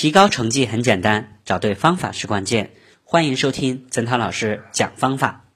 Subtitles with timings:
[0.00, 2.70] 提高成绩很简单，找对方法是关键。
[3.02, 5.46] 欢迎收听曾涛老师讲方法。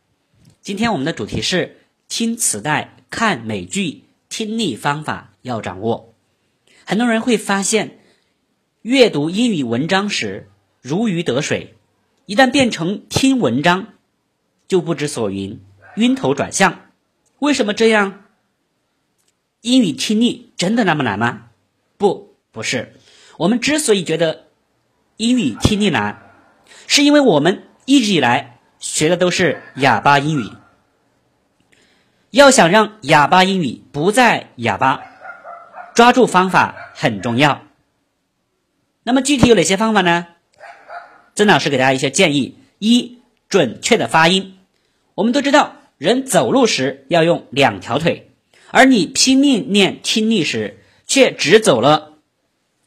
[0.60, 1.76] 今天我们的主题是
[2.08, 6.12] 听磁带、看美剧，听力方法要掌握。
[6.84, 8.00] 很多人会发现，
[8.80, 10.50] 阅读英语文章时
[10.80, 11.76] 如鱼得水，
[12.26, 13.94] 一旦变成听文章，
[14.66, 15.60] 就不知所云，
[15.94, 16.90] 晕头转向。
[17.38, 18.24] 为什么这样？
[19.60, 21.50] 英语听力真的那么难吗？
[21.96, 22.96] 不，不是。
[23.36, 24.46] 我们之所以觉得
[25.16, 26.22] 英语听力难，
[26.86, 30.50] 是因为我们一直以来学的都是哑巴英语。
[32.30, 35.02] 要想让哑巴英语不再哑巴，
[35.94, 37.62] 抓住方法很重要。
[39.02, 40.28] 那么具体有哪些方法呢？
[41.34, 44.58] 曾老师给大家一些建议：一、准确的发音。
[45.14, 48.30] 我们都知道，人走路时要用两条腿，
[48.70, 52.11] 而你拼命练听力时，却只走了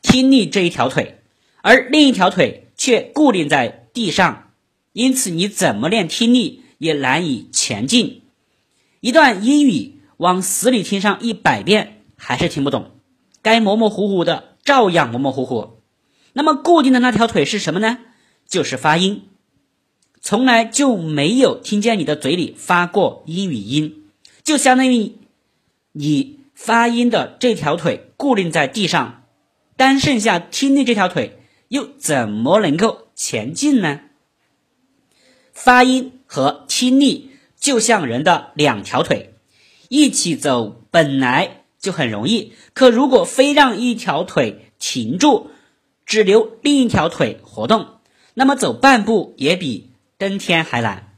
[0.06, 1.20] 听力这一条腿，
[1.64, 4.52] 而另一条腿却固定在地上，
[4.94, 8.22] 因此你怎么练听力也难以前进。
[9.02, 12.92] 一段英语往死里听上一百遍，还是听不懂，
[13.42, 15.82] 该模模糊糊的照样模模糊糊。
[16.34, 17.98] 那么固定的那条腿是什么呢？
[18.48, 19.24] 就是发音，
[20.22, 24.04] 从来就没有听见你的嘴里发过英语音，
[24.44, 25.14] 就相当于
[25.94, 29.24] 你发音的这条腿固定在地上，
[29.78, 34.02] 单剩下听力这条腿，又怎么能够前进呢？
[35.52, 39.34] 发音和听力就像人的两条腿，
[39.90, 45.52] 一起走本来就很容易，可如果非让一条腿停住，
[46.06, 48.00] 只留另一条腿活动，
[48.34, 51.18] 那么走半步也比登天还难。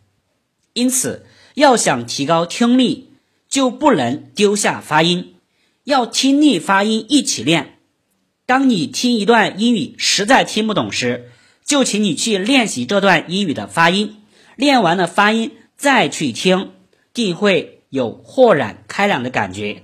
[0.74, 3.12] 因此，要想提高听力，
[3.48, 5.36] 就不能丢下发音，
[5.84, 7.77] 要听力发音一起练。
[8.48, 11.30] 当你听一段英语实在听不懂时，
[11.64, 14.16] 就请你去练习这段英语的发音，
[14.56, 16.72] 练完了发音再去听，
[17.14, 19.84] 定会有豁然开朗的感觉。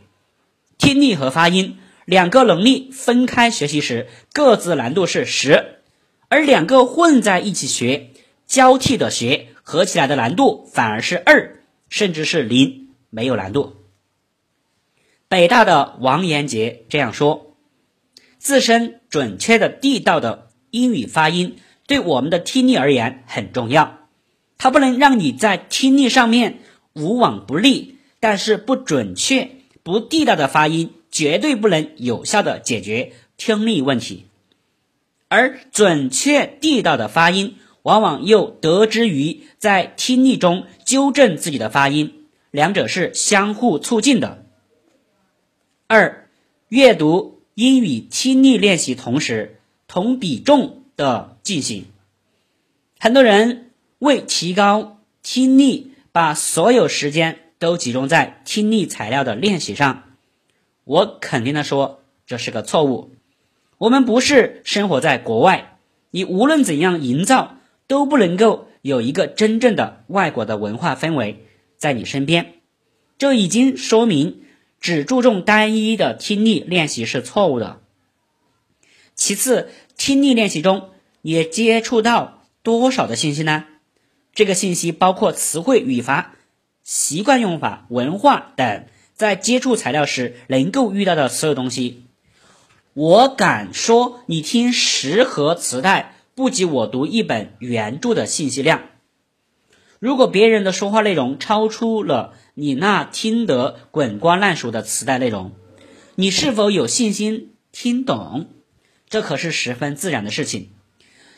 [0.80, 1.78] 听力和发音。
[2.06, 5.80] 两个能力分开学习时，各自难度是十；
[6.28, 8.10] 而两个混在一起学，
[8.46, 13.78] 交替的学，合起来的难度反而是二，甚至是零，没有难度。
[15.30, 17.53] 北大的王延杰这样说
[18.44, 21.56] ：“自身准确的、地道的英语发音，
[21.88, 24.00] 对我们的听力而言很重要。
[24.58, 26.60] 它不能让你在听力上面
[26.94, 29.50] 无往不利，但是不准确、
[29.82, 34.26] 不地道的发音。”绝对不能有效的解决听力问题，
[35.28, 44.44] 而准确地道的发音，往往又得之于在听力中纠正自己的发音，两者是相互促进的。
[45.86, 46.28] 二、
[46.70, 51.86] 阅读英语听力练习同时同比重的进行，
[53.00, 53.70] 很多人
[54.00, 60.04] 为提高听力，把所有时间都集中在听力材料的练习上。
[60.84, 63.12] 我肯定的说，这是个错误。
[63.78, 65.78] 我们不是生活在国外，
[66.10, 71.46] 你无论怎样营造，都不能够有一个真正的外国的文化氛围
[71.78, 72.56] 在你身边。
[73.20, 74.42] 这已经说明，
[74.84, 77.80] 只注重单一的听力练习是错误的。
[79.16, 80.90] 其次，听力练习中
[81.22, 83.64] 也接触到多少的信息呢？
[84.34, 86.36] 这个信息包括词汇、语法、
[86.84, 88.86] 习惯用法、文化等。
[89.16, 92.04] 在接触材料时能够遇到的所有东西，
[92.94, 98.82] 我敢说，你听十盒磁带不及我读一本原著的信息量。
[100.04, 105.54] 如果别人的说话内容超出了你那听得滚瓜烂熟的磁带内容，
[106.16, 108.48] 你是否有信心听懂？
[109.08, 110.72] 这可是十分自然的事情。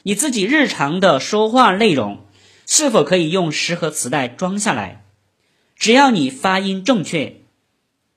[0.02, 2.26] 你自己日常的说话内容
[2.66, 5.06] 是否可以用十盒磁带装下来？
[5.76, 7.42] 只要你发音正确。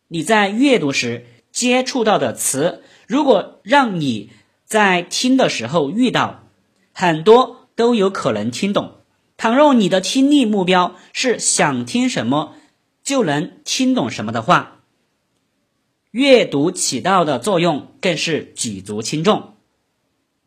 [0.06, 4.31] 你在阅读时接触到的词，如果让你
[4.64, 6.44] 在听的时候遇到，
[6.94, 8.94] 很多都有可能听懂。
[9.38, 12.56] 倘若你的听力目标是想听什么
[13.05, 14.81] 就能听懂什么的话，
[16.11, 19.55] 阅读起到的作用更是举足轻重。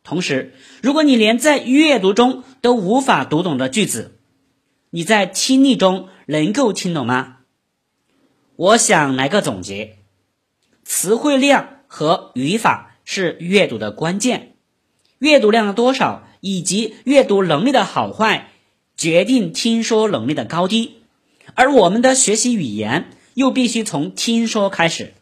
[0.04, 0.54] 同时，
[0.84, 4.20] 如果你连在阅读中都无法读懂的句子，
[4.90, 7.38] 你在听力中能够听懂吗？
[8.58, 10.00] 我想来个总结：
[10.84, 14.58] 词汇量和语法是阅读的关键，
[15.20, 18.51] 阅读量的多少以及阅读能力的好坏，
[19.02, 20.98] 决定听说能力的高低。
[21.56, 25.16] 而我们的学习语言又必须从听说开始。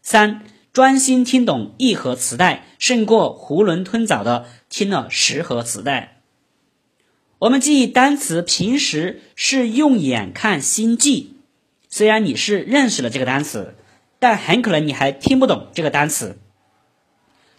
[0.00, 6.22] 三、专心听懂一盒磁带，胜过囫囵吞枣的听了十盒磁带。
[7.40, 11.34] 我们记忆单词平时是用眼看心记，
[11.90, 13.74] 虽然你是认识了这个单词，
[14.18, 16.38] 但很可能你还听不懂这个单词，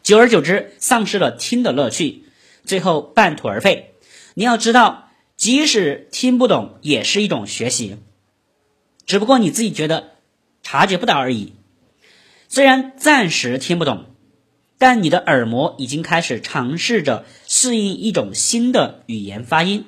[0.01, 2.23] 久而久之丧失了听的乐趣，
[2.65, 3.90] 最后半途而废。
[4.33, 7.97] 你要知道，即使听不懂也是一种学习，
[9.05, 10.11] 只不过你自己觉得
[10.63, 11.53] 察觉不到而已。
[12.47, 14.05] 虽然暂时听不懂，
[14.77, 19.85] 但你的耳膜已经开始尝试着适应一种新的语言发音。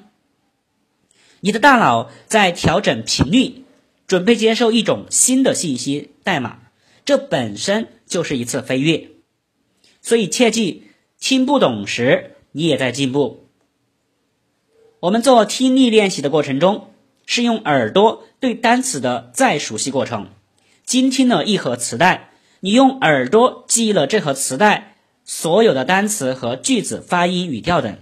[1.39, 3.65] 你的大脑在调整频率，
[4.07, 6.59] 准备接受一种新的信息代码，
[7.05, 9.09] 这本身就是一次飞跃。
[10.01, 10.83] 所以切记，
[11.19, 13.42] 听不懂时你也在进步。
[15.03, 16.87] 我们做听力练习的过程中，
[17.25, 20.29] 是用耳朵对单词的再熟悉过程。
[20.85, 22.29] 精听了一盒磁带。
[22.61, 24.95] 你用耳朵记忆了这盒磁带
[25.25, 27.97] 所有的单词和句子、发音、语调等。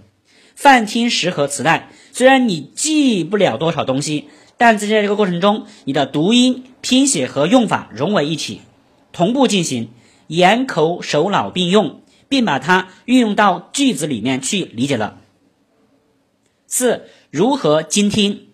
[0.54, 8.60] 泛听十盒磁带，虽然你记不了多少东西，但在这个过程中，你的读音、拼写和用法融为一体，
[9.12, 9.90] 同步进行，
[10.28, 15.18] 眼、口、手、脑并用，并把它运用到句子里面去理解了。
[16.74, 18.46] 四、如何精听？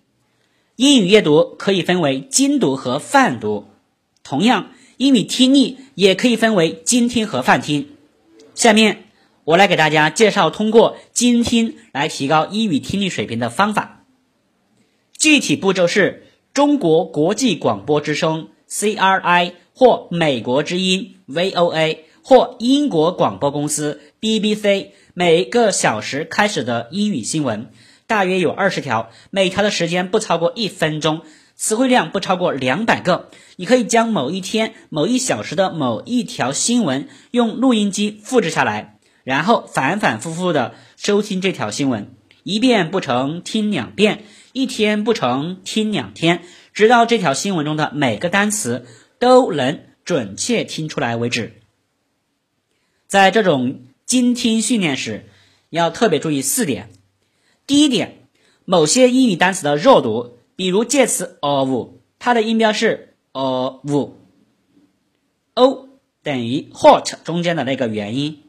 [0.75, 3.67] 英语阅读可以分为精读和泛读，
[4.25, 4.71] 同样。
[4.97, 7.91] 英语听力也可以分为精听和泛听。
[8.55, 9.05] 下面
[9.45, 14.03] 我来给大家介绍通过精听来提高英语听力水平的方法。
[15.17, 27.71] 具体步骤是：中国国际广播之声 （CRI） 或美国之音 （VOA） 或英国广播公司 （BBC） 每个小时开始的英语新闻，
[28.09, 31.21] 大约有二十条，每条的时间不超过一分钟。
[31.55, 44.23] 词汇量不超过两百个，你可以将某一天某一小时的某一条新闻用录音机复制下来，然后反反复复的收听这条新闻，一遍不成听两遍，
[44.53, 46.41] 一天不成听两天，
[46.73, 48.87] 直到这条新闻中的每个单词
[49.19, 51.61] 都能准确听出来为止。
[53.05, 55.29] 在这种精听训练时，
[55.69, 56.89] 要特别注意四点。
[57.69, 58.27] 第一点，
[58.65, 60.39] 某些英语单词的弱读。
[60.55, 63.99] 比如介词 of，它的音标是 of，o
[66.23, 68.41] 等于 hot 中间的那个元音，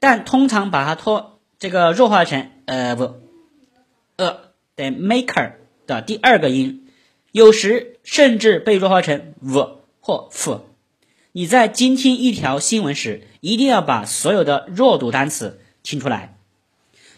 [0.00, 4.38] 但通常把它拖这个弱化成 of，a
[4.74, 5.52] 等 maker
[5.86, 6.88] 的第二个音，
[7.30, 10.66] 有时甚至被弱化成 v 或 f。
[11.30, 16.33] 你在精听一条新闻时，一定要把所有的弱读单词听出来。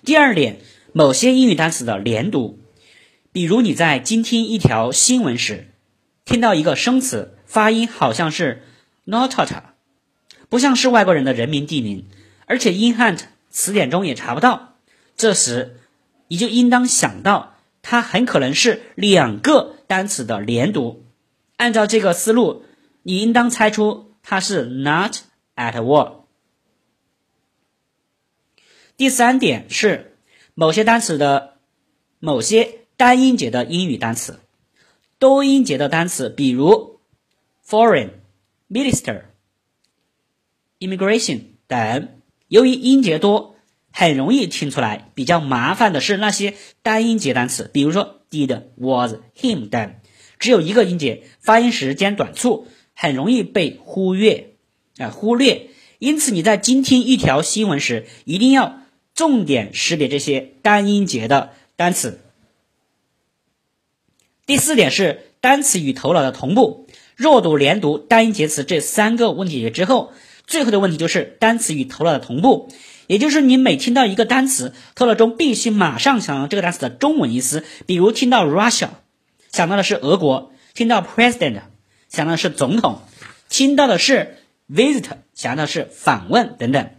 [0.07, 0.61] 第二点，
[0.93, 2.61] 某些英语单词的连读。
[3.33, 5.73] 比如你在精听一条新闻时，
[6.25, 8.63] 听到一个生词发音好像是
[9.05, 9.51] notat，
[10.49, 12.07] 不像是外国人的人名地名，
[12.47, 13.19] 而且 in hand
[13.51, 14.77] 词典中也查不到，
[15.17, 15.81] 这时
[16.29, 21.05] 你就应当想到它很可能是两个单词的连读。
[21.57, 22.63] 按照这个思路，
[23.03, 25.17] 你应当猜出它是 not
[25.57, 26.26] at all。
[28.97, 30.17] 第三点是
[30.55, 31.59] 某些单词的
[32.19, 32.81] 某些。
[32.99, 34.41] 单音节的英语单词，
[35.19, 36.99] 多音节的单词，比如
[37.63, 38.09] foreign、
[38.71, 39.25] minister、
[40.79, 42.09] immigration 等，
[42.49, 43.57] 由于音节多，
[43.93, 45.11] 很容易听出来。
[45.15, 49.97] 比较麻烦的是那些单音节单词，比如说 did、was、him 等，
[50.39, 54.55] 只有一个音节，发音时间短促，很容易被忽略
[54.97, 55.69] 啊忽略。
[55.99, 58.81] 因此你在精听一条新闻时，一定要
[59.17, 62.21] 重点识别这些单音节的单词。
[64.45, 70.13] 第四点是单词与头脑的同步，弱读、连读、单音节词这三个问题解之后，
[70.47, 72.69] 最后的问题就是单词与头脑的同步，
[73.07, 77.65] 也就是你每听到一个单词，头脑中必须马上想到这个单词的中文意思。
[77.87, 78.91] 比如听到 Russia，
[79.51, 81.63] 想到的是俄国；听到 President，
[82.11, 83.01] 想到的是总统；
[83.49, 84.37] 听到的是
[84.71, 86.91] Visit，想到的是访问等等。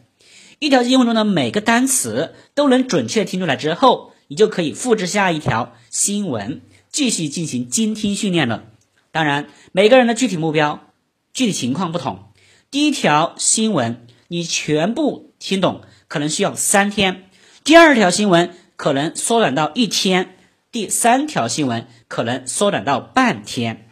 [0.60, 6.62] 一条英文中的每个单词都能准确听出来之后，你就可以复制下一条新闻。
[6.90, 8.64] 继续进行精听训练了。
[9.12, 10.92] 当然，每个人的具体目标、
[11.32, 12.32] 具体情况不同。
[12.72, 17.26] 第一条新闻你全部听懂，可能需要三天；
[17.64, 20.30] 第二条新闻可能缩短到一天；
[20.72, 23.90] 第三条新闻可能缩短到半天。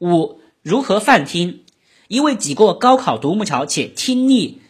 [0.00, 1.64] 五、如何泛听？
[2.08, 4.62] 一位挤过高考独木桥且听力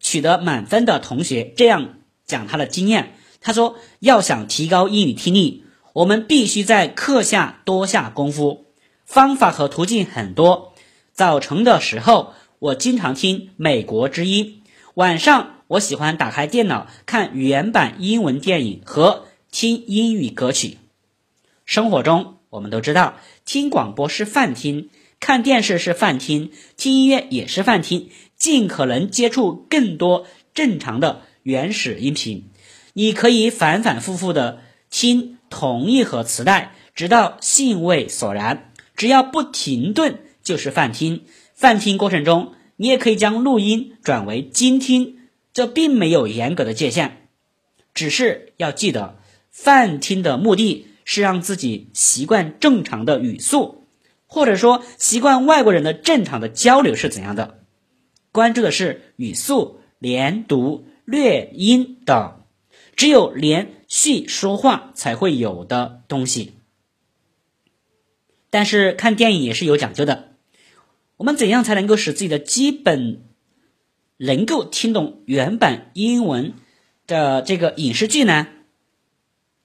[0.00, 5.64] 取得满分的同学这样讲他的经验：他说，要想提高英语听力。
[5.92, 8.66] 我们必须在课下多下功夫，
[9.04, 10.72] 方法和途径很多。
[11.12, 14.62] 早晨的时候，我经常听美国之音；
[14.94, 20.78] 晚上，我喜欢打开电脑看原版英文电影和听英语歌曲。
[21.66, 32.50] 生活中，我们都知道，听广播是泛听，看电视是泛听，听音乐也是泛听，尽可能接触更多正常的原始音频。
[32.92, 34.60] 你可以反反复复的
[34.90, 38.72] 听同一盒磁带，直到兴味索然。
[38.96, 40.20] 只要不停顿。
[40.40, 45.18] 就是泛听，泛听过程中，你也可以将录音转为精听，
[45.52, 47.28] 这并没有严格的界限，
[47.92, 49.18] 只是要记得，
[49.50, 53.77] 泛听的目的是让自己习惯正常的语速，
[54.28, 57.64] 或者说习惯外国人的正常的交流是怎样的，
[58.30, 62.44] 关注的是语速、连读、略音等，
[62.94, 66.52] 只有连续说话才会有的东西。
[68.50, 70.28] 但是看电影也是有讲究的。
[71.16, 73.24] 我们怎样才能够使自己的基本
[74.18, 76.54] 能够听懂原版英文
[77.06, 78.46] 的这个影视剧呢？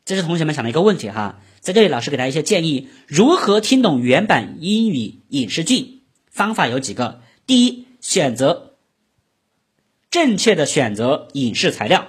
[0.05, 1.41] 这是同学们想的一个问题哈。
[1.63, 6.01] 在这里，老师给大家一些建议：如何听懂原版英语影视剧？
[6.29, 7.21] 方法有几个。
[7.47, 8.73] 第一，选择
[10.11, 12.07] 正确的选择影视材料。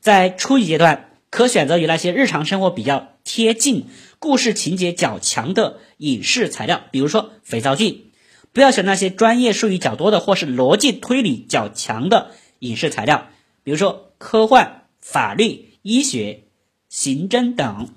[0.00, 8.10] 在初级阶段，可选择与那些日常生活比较贴近、故事情节较强的影视材料，比如说肥皂剧。
[8.54, 13.28] 不要选那些专业术语较多的或是逻辑推理较强的影视材料，
[13.64, 16.44] 比如说科幻、法律、医学、
[16.88, 17.90] 刑侦等。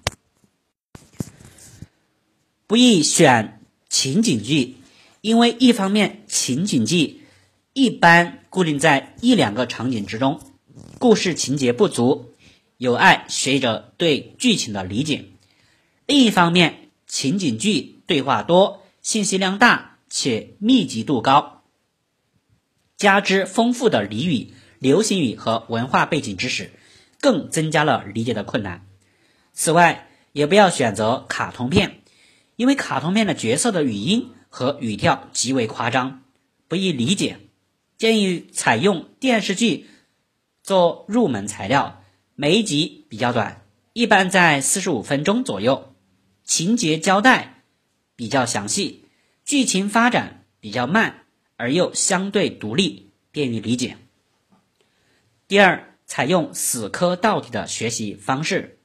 [2.69, 4.75] 不宜选情景剧，
[5.21, 7.23] 因为一方面情景剧
[7.73, 10.39] 一般固定在一两个场景之中，
[10.99, 12.35] 故事情节不足，
[12.77, 15.31] 有碍学者对剧情的理解；
[16.05, 19.97] 另一方面，情景剧对话多，信息量大。
[20.07, 21.63] 且密集度高，
[22.97, 26.71] 加之丰富的俚语、流行语和文化背景知识，
[27.19, 28.87] 更增加了理解的困难。
[29.53, 31.98] 此外，也不要选择卡通片，
[32.59, 36.23] 因为卡通片的角色的语音和语调极为夸张，
[36.67, 37.39] 不易理解。
[37.97, 39.87] 建议采用电视剧
[40.61, 42.03] 做入门材料，
[42.35, 43.61] 每一集比较短，
[43.93, 45.95] 一般在四十五分钟左右，
[46.43, 47.63] 情节交代
[48.17, 49.05] 比较详细。
[49.45, 53.95] 剧情发展比较慢，而又相对独立，便于理解。
[55.47, 58.79] 第二，采用死磕到底的学习方式，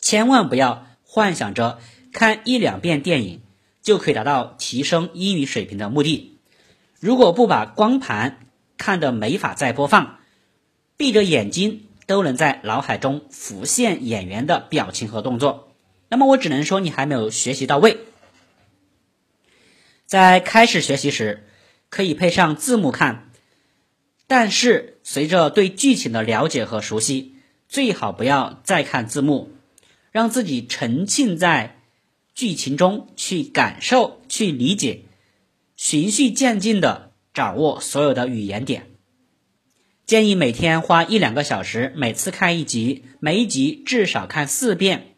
[0.00, 1.78] 千万不要幻想着
[2.12, 3.42] 看一两遍电影
[3.80, 6.38] 就可以达到提升英语水平的目的。
[7.00, 10.18] 如果不把光盘看得没法再播放，
[10.96, 15.72] 闭着眼睛都能在脑海中浮现演员的表情和动作，
[16.08, 17.98] 那么我只能说你还没有学习到位。
[20.06, 21.46] 在开始学习时，
[21.88, 23.30] 可以配上字幕看，
[24.26, 27.36] 但是随着对剧情的了解和熟悉，
[27.68, 29.50] 最好不要再看字幕，
[30.10, 31.81] 让自己沉浸在
[32.34, 35.02] 剧情中去感受、去理解，
[35.76, 38.90] 循序渐进的掌握所有的语言点。
[40.04, 45.14] 建议每天花一两个小时，每次看一集，每一集至少看四遍。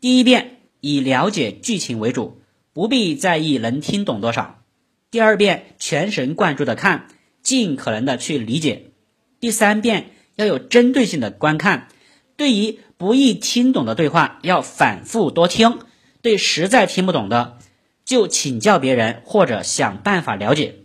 [0.00, 2.40] 第一遍以了解剧情为主。
[2.74, 4.62] 不必在意能听懂多少。
[5.10, 7.08] 第二遍全神贯注的看，
[7.42, 8.92] 尽可能的去理解。
[9.40, 11.88] 第三遍要有针对性的观看。
[12.36, 15.80] 对于不易听懂的对话，要反复多听。
[16.22, 17.58] 对实在听不懂的，
[18.04, 20.76] 就请教别人或者想办法了解。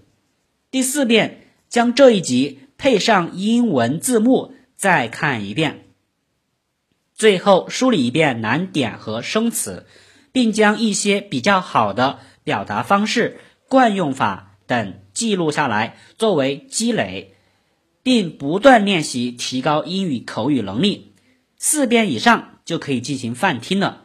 [0.72, 5.86] 第四遍将这一集配上英文字幕再看一遍。
[7.14, 9.86] 最后梳理一遍难点和生词。
[10.34, 17.36] 并将一些比较好的表达方式、惯用法等记录下来，作为积累，
[18.02, 21.14] 并不断练习，提高英语口语能力。
[21.60, 24.03] 四遍以上就可以进行泛听了，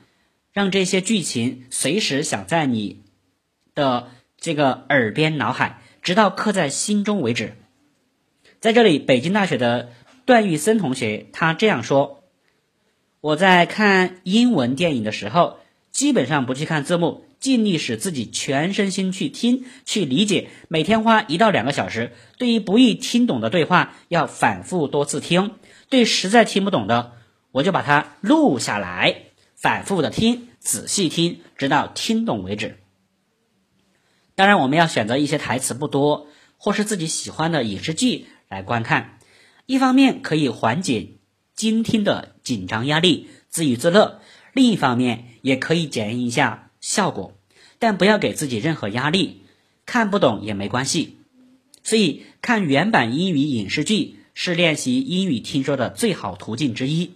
[0.53, 3.03] 让这些剧情随时响在你
[3.75, 7.55] 的这个耳边、脑海，直到刻在心中为止。
[8.61, 9.91] 在这里，北京大学的
[10.25, 12.25] 段玉森同学他这样说
[13.21, 15.59] ：“我在看英文电影的时候。”
[15.91, 20.49] 基本上不去看字幕，尽力使自己全身心去听、去理解。
[20.69, 22.13] 每天花一到两个小时。
[22.37, 25.57] 对于不易听懂的对话，要反复多次听。
[25.89, 27.15] 对实在听不懂的，
[27.51, 29.23] 我就把它录下来，
[29.61, 32.79] 反复的听，仔细听，直到听懂为止。
[34.37, 39.19] 当然，我们要选择一些台词不多或是自己喜欢的影视剧来观看。
[39.67, 41.15] 一方面可以缓解
[41.57, 44.21] 精听的紧张压力，自娱自乐。
[44.53, 47.37] 另一方面，也可以检验一下效果。
[47.81, 49.43] 但不要给自己任何压力，
[49.85, 51.19] 看不懂也没关系。
[51.83, 57.15] 所以，看原版英语影视剧是练习英语听说的最好途径之一。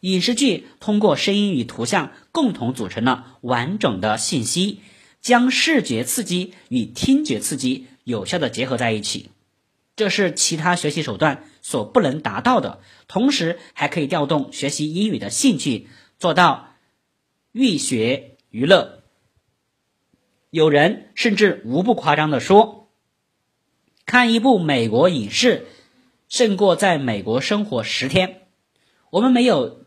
[0.00, 4.80] 影视剧通过声音与图像共同组成了完整的信息，
[5.20, 9.30] 将视觉刺激与听觉刺激有效的结合在一起，
[9.96, 12.80] 这是其他学习手段所不能达到的。
[13.08, 15.88] 同时，还可以调动学习英语的兴趣，
[16.18, 16.76] 做到
[17.52, 19.02] 寓学娱乐。
[20.48, 22.88] 有人甚至无不夸张的说，
[24.06, 25.66] 看一部美国影视
[26.26, 28.46] 胜过在美国生活十天。
[29.10, 29.78] 我们没有。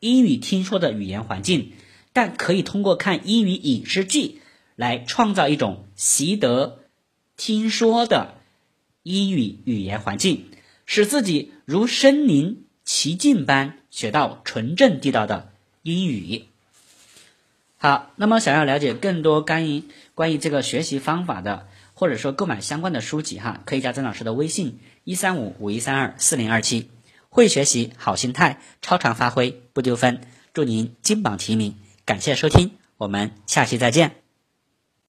[0.00, 1.72] 英语听说的语言环境，
[2.12, 4.40] 但可以通过看英语影视剧
[4.74, 6.80] 来创造一种习得
[7.36, 8.34] 听说的
[9.02, 10.44] 英语语言环境，
[10.84, 16.44] 使自己如身临其境般学到纯正地道的英语。
[17.78, 19.84] 好，那么想要了解更多关于
[20.14, 26.88] 关于这个学习方法的，或者说购买相关的书籍哈，可以加曾老师的微信：一三五五一三二四零二七。
[27.36, 30.22] 会学习，好心态，超常发挥不丢分。
[30.54, 31.76] 祝您金榜题名！
[32.06, 34.25] 感谢收听，我们下期再见。